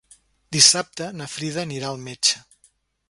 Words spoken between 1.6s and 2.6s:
anirà al metge.